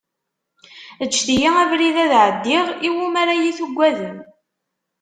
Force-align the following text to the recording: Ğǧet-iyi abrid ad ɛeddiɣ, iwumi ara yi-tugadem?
Ğǧet-iyi 1.05 1.49
abrid 1.61 1.97
ad 2.03 2.13
ɛeddiɣ, 2.23 2.65
iwumi 2.87 3.17
ara 3.21 3.33
yi-tugadem? 3.41 4.17